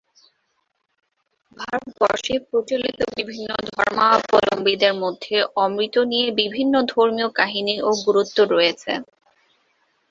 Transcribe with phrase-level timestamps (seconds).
[1.57, 8.91] ভারতবর্ষে প্রচলিত বিভিন্ন ধর্মাবলম্বীদের মধ্যে অমৃত নিয়ে বিভিন্ন ধর্মীয় কাহিনী ও গুরুত্ব রয়েছে।